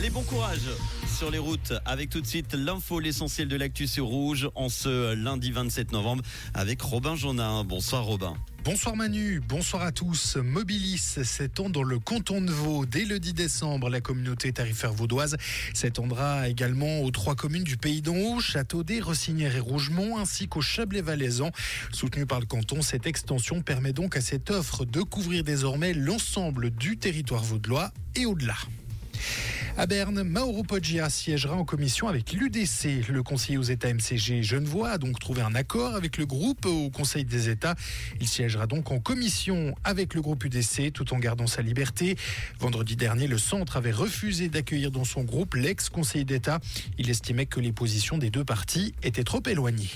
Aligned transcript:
Allez, 0.00 0.08
bon 0.08 0.22
courage 0.22 0.70
sur 1.14 1.30
les 1.30 1.36
routes 1.36 1.74
avec 1.84 2.08
tout 2.08 2.22
de 2.22 2.26
suite 2.26 2.54
l'info, 2.54 3.00
l'essentiel 3.00 3.48
de 3.48 3.56
l'actu 3.56 3.86
sur 3.86 4.06
Rouge 4.06 4.48
en 4.54 4.70
ce 4.70 5.12
lundi 5.12 5.52
27 5.52 5.92
novembre 5.92 6.22
avec 6.54 6.80
Robin 6.80 7.16
Jonin. 7.16 7.64
Bonsoir 7.64 8.04
Robin. 8.04 8.32
Bonsoir 8.64 8.96
Manu, 8.96 9.42
bonsoir 9.46 9.82
à 9.82 9.92
tous. 9.92 10.36
Mobilis 10.36 11.18
s'étend 11.22 11.68
dans 11.68 11.82
le 11.82 11.98
canton 11.98 12.40
de 12.40 12.50
Vaud. 12.50 12.86
Dès 12.86 13.04
le 13.04 13.20
10 13.20 13.34
décembre, 13.34 13.90
la 13.90 14.00
communauté 14.00 14.54
tarifaire 14.54 14.94
vaudoise 14.94 15.36
s'étendra 15.74 16.48
également 16.48 17.02
aux 17.02 17.10
trois 17.10 17.34
communes 17.34 17.64
du 17.64 17.76
Pays 17.76 18.00
d'en 18.00 18.16
Haut, 18.16 18.40
Châteaudet, 18.40 19.00
Rossinière 19.00 19.54
et 19.54 19.60
Rougemont, 19.60 20.16
ainsi 20.16 20.48
qu'au 20.48 20.62
Chablais-Valaisan. 20.62 21.50
Soutenue 21.92 22.24
par 22.24 22.40
le 22.40 22.46
canton, 22.46 22.80
cette 22.80 23.06
extension 23.06 23.60
permet 23.60 23.92
donc 23.92 24.16
à 24.16 24.22
cette 24.22 24.50
offre 24.50 24.86
de 24.86 25.02
couvrir 25.02 25.44
désormais 25.44 25.92
l'ensemble 25.92 26.70
du 26.70 26.96
territoire 26.96 27.42
vaudois 27.42 27.92
et 28.16 28.24
au-delà. 28.24 28.56
À 29.76 29.86
Berne, 29.86 30.24
Mauro 30.24 30.62
Poggia 30.62 31.08
siégera 31.08 31.54
en 31.54 31.64
commission 31.64 32.08
avec 32.08 32.32
l'UDC. 32.32 33.08
Le 33.08 33.22
conseiller 33.22 33.56
aux 33.56 33.62
États 33.62 33.92
MCG 33.92 34.42
Genevois 34.42 34.90
a 34.90 34.98
donc 34.98 35.18
trouvé 35.18 35.40
un 35.40 35.54
accord 35.54 35.94
avec 35.94 36.18
le 36.18 36.26
groupe 36.26 36.66
au 36.66 36.90
Conseil 36.90 37.24
des 37.24 37.48
États. 37.48 37.76
Il 38.20 38.28
siégera 38.28 38.66
donc 38.66 38.90
en 38.90 39.00
commission 39.00 39.74
avec 39.82 40.14
le 40.14 40.20
groupe 40.20 40.44
UDC 40.44 40.92
tout 40.92 41.14
en 41.14 41.18
gardant 41.18 41.46
sa 41.46 41.62
liberté. 41.62 42.16
Vendredi 42.58 42.96
dernier, 42.96 43.26
le 43.26 43.38
centre 43.38 43.76
avait 43.76 43.92
refusé 43.92 44.48
d'accueillir 44.48 44.90
dans 44.90 45.04
son 45.04 45.22
groupe 45.24 45.54
l'ex-conseiller 45.54 46.24
d'État. 46.24 46.60
Il 46.98 47.08
estimait 47.08 47.46
que 47.46 47.60
les 47.60 47.72
positions 47.72 48.18
des 48.18 48.30
deux 48.30 48.44
partis 48.44 48.94
étaient 49.02 49.24
trop 49.24 49.42
éloignées. 49.46 49.90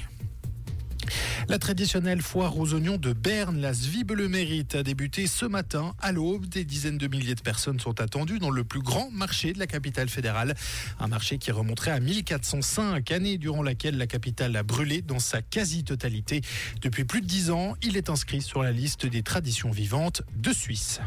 La 1.48 1.58
traditionnelle 1.58 2.22
foire 2.22 2.58
aux 2.58 2.72
oignons 2.72 2.96
de 2.96 3.12
Berne, 3.12 3.60
la 3.60 3.74
Zwiebe 3.74 4.12
le 4.12 4.28
mérite, 4.28 4.74
a 4.76 4.82
débuté 4.82 5.26
ce 5.26 5.44
matin 5.44 5.94
à 6.00 6.10
l'aube. 6.10 6.46
Des 6.46 6.64
dizaines 6.64 6.96
de 6.96 7.06
milliers 7.06 7.34
de 7.34 7.42
personnes 7.42 7.78
sont 7.78 8.00
attendues 8.00 8.38
dans 8.38 8.50
le 8.50 8.64
plus 8.64 8.80
grand 8.80 9.10
marché 9.10 9.52
de 9.52 9.58
la 9.58 9.66
capitale 9.66 10.08
fédérale. 10.08 10.54
Un 10.98 11.06
marché 11.06 11.36
qui 11.38 11.52
remonterait 11.52 11.90
à 11.90 12.00
1405, 12.00 13.10
année 13.12 13.36
durant 13.36 13.62
laquelle 13.62 13.98
la 13.98 14.06
capitale 14.06 14.56
a 14.56 14.62
brûlé 14.62 15.02
dans 15.02 15.18
sa 15.18 15.42
quasi-totalité. 15.42 16.40
Depuis 16.80 17.04
plus 17.04 17.20
de 17.20 17.26
dix 17.26 17.50
ans, 17.50 17.76
il 17.82 17.96
est 17.96 18.08
inscrit 18.08 18.40
sur 18.40 18.62
la 18.62 18.72
liste 18.72 19.04
des 19.04 19.22
traditions 19.22 19.70
vivantes 19.70 20.22
de 20.36 20.52
Suisse. 20.52 21.00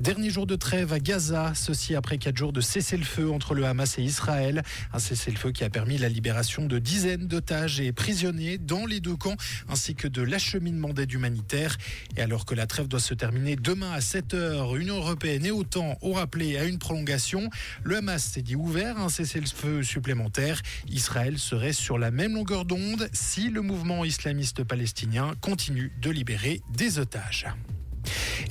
Dernier 0.00 0.30
jour 0.30 0.46
de 0.46 0.56
trêve 0.56 0.92
à 0.92 0.98
Gaza, 0.98 1.52
ceci 1.54 1.94
après 1.94 2.16
quatre 2.16 2.36
jours 2.36 2.52
de 2.52 2.62
cessez-le-feu 2.62 3.30
entre 3.30 3.54
le 3.54 3.66
Hamas 3.66 3.98
et 3.98 4.02
Israël. 4.02 4.62
Un 4.92 4.98
cessez-le-feu 4.98 5.52
qui 5.52 5.64
a 5.64 5.70
permis 5.70 5.98
la 5.98 6.08
libération 6.08 6.64
de 6.64 6.78
dizaines 6.78 7.26
d'otages 7.28 7.78
et 7.78 7.92
prisonniers 7.92 8.56
dans 8.56 8.86
les 8.86 9.00
deux 9.00 9.16
camps, 9.16 9.36
ainsi 9.68 9.94
que 9.94 10.08
de 10.08 10.22
l'acheminement 10.22 10.94
d'aide 10.94 11.12
humanitaire. 11.12 11.76
Et 12.16 12.22
alors 12.22 12.46
que 12.46 12.54
la 12.54 12.66
trêve 12.66 12.88
doit 12.88 13.00
se 13.00 13.12
terminer 13.12 13.54
demain 13.56 13.92
à 13.92 13.98
7h, 13.98 14.78
Union 14.80 14.96
européenne 14.96 15.44
et 15.44 15.50
OTAN 15.50 15.98
ont 16.00 16.14
rappelé 16.14 16.56
à 16.56 16.64
une 16.64 16.78
prolongation. 16.78 17.50
Le 17.84 17.98
Hamas 17.98 18.24
s'est 18.24 18.42
dit 18.42 18.56
ouvert 18.56 18.98
un 18.98 19.10
cessez-le-feu 19.10 19.82
supplémentaire. 19.82 20.62
Israël 20.88 21.38
serait 21.38 21.74
sur 21.74 21.98
la 21.98 22.10
même 22.10 22.34
longueur 22.34 22.64
d'onde 22.64 23.08
si 23.12 23.50
le 23.50 23.60
mouvement 23.60 24.04
islamiste 24.04 24.64
palestinien 24.64 25.34
continue 25.40 25.92
de 26.00 26.10
libérer 26.10 26.62
des 26.74 26.98
otages. 26.98 27.46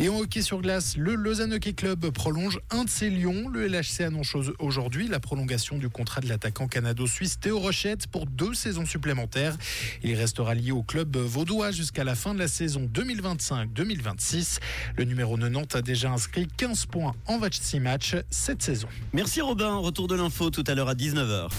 Et 0.01 0.09
en 0.09 0.17
hockey 0.17 0.41
sur 0.41 0.61
glace, 0.61 0.97
le 0.97 1.13
Lausanne 1.13 1.53
Hockey 1.53 1.73
Club 1.73 2.09
prolonge 2.09 2.59
un 2.71 2.85
de 2.85 2.89
ses 2.89 3.11
lions. 3.11 3.47
Le 3.49 3.67
LHC 3.67 4.01
annonce 4.01 4.35
aujourd'hui 4.57 5.07
la 5.07 5.19
prolongation 5.19 5.77
du 5.77 5.89
contrat 5.89 6.21
de 6.21 6.27
l'attaquant 6.27 6.67
canado-suisse 6.67 7.39
Théo 7.39 7.59
Rochette 7.59 8.07
pour 8.07 8.25
deux 8.25 8.55
saisons 8.55 8.87
supplémentaires. 8.87 9.55
Il 10.01 10.15
restera 10.15 10.55
lié 10.55 10.71
au 10.71 10.81
club 10.81 11.17
vaudois 11.17 11.69
jusqu'à 11.69 12.03
la 12.03 12.15
fin 12.15 12.33
de 12.33 12.39
la 12.39 12.47
saison 12.47 12.89
2025-2026. 12.91 14.57
Le 14.97 15.03
numéro 15.03 15.37
90 15.37 15.75
a 15.75 15.83
déjà 15.83 16.09
inscrit 16.09 16.47
15 16.57 16.87
points 16.87 17.13
en 17.27 17.37
26 17.37 17.79
matchs 17.79 18.15
cette 18.31 18.63
saison. 18.63 18.87
Merci 19.13 19.41
Robin, 19.41 19.75
retour 19.75 20.07
de 20.07 20.15
l'info 20.15 20.49
tout 20.49 20.63
à 20.65 20.73
l'heure 20.73 20.89
à 20.89 20.95
19h. 20.95 21.49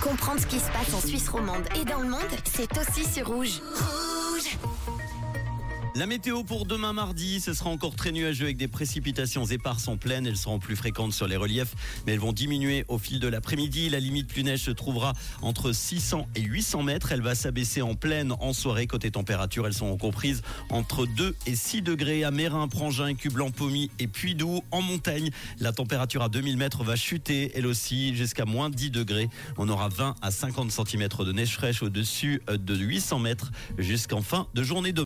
Comprendre 0.00 0.40
ce 0.40 0.46
qui 0.46 0.60
se 0.60 0.70
passe 0.70 0.94
en 0.94 1.06
Suisse 1.06 1.28
romande 1.28 1.64
et 1.78 1.84
dans 1.84 2.00
le 2.00 2.08
monde, 2.08 2.20
c'est 2.44 2.70
aussi 2.78 3.04
sur 3.04 3.26
Rouge. 3.26 3.60
Rouge 3.74 4.95
la 5.96 6.04
météo 6.04 6.44
pour 6.44 6.66
demain 6.66 6.92
mardi, 6.92 7.40
ce 7.40 7.54
sera 7.54 7.70
encore 7.70 7.96
très 7.96 8.12
nuageux 8.12 8.44
avec 8.44 8.58
des 8.58 8.68
précipitations 8.68 9.46
éparses 9.46 9.88
en 9.88 9.96
pleine. 9.96 10.26
Elles 10.26 10.36
seront 10.36 10.58
plus 10.58 10.76
fréquentes 10.76 11.14
sur 11.14 11.26
les 11.26 11.36
reliefs, 11.36 11.74
mais 12.06 12.12
elles 12.12 12.18
vont 12.18 12.34
diminuer 12.34 12.84
au 12.88 12.98
fil 12.98 13.18
de 13.18 13.26
l'après-midi. 13.26 13.88
La 13.88 13.98
limite 13.98 14.28
plus 14.28 14.44
neige 14.44 14.60
se 14.60 14.70
trouvera 14.70 15.14
entre 15.40 15.72
600 15.72 16.28
et 16.34 16.42
800 16.42 16.82
mètres. 16.82 17.12
Elle 17.12 17.22
va 17.22 17.34
s'abaisser 17.34 17.80
en 17.80 17.94
pleine 17.94 18.34
en 18.40 18.52
soirée. 18.52 18.86
Côté 18.86 19.10
température, 19.10 19.66
elles 19.66 19.72
sont 19.72 19.96
comprises 19.96 20.42
entre 20.68 21.06
2 21.06 21.34
et 21.46 21.56
6 21.56 21.80
degrés 21.80 22.24
à 22.24 22.30
Mérin, 22.30 22.68
Prangin, 22.68 23.14
Cublan, 23.14 23.50
Pommy 23.50 23.90
et 23.98 24.06
Puy-Doux. 24.06 24.62
En 24.72 24.82
montagne, 24.82 25.30
la 25.60 25.72
température 25.72 26.22
à 26.22 26.28
2000 26.28 26.58
mètres 26.58 26.84
va 26.84 26.96
chuter, 26.96 27.52
elle 27.54 27.66
aussi, 27.66 28.14
jusqu'à 28.14 28.44
moins 28.44 28.68
10 28.68 28.90
degrés. 28.90 29.30
On 29.56 29.66
aura 29.70 29.88
20 29.88 30.16
à 30.20 30.30
50 30.30 30.70
cm 30.70 31.08
de 31.24 31.32
neige 31.32 31.54
fraîche 31.54 31.82
au-dessus 31.82 32.42
de 32.48 32.76
800 32.76 33.18
mètres 33.18 33.50
jusqu'en 33.78 34.20
fin 34.20 34.46
de 34.52 34.62
journée 34.62 34.92
de 34.92 34.94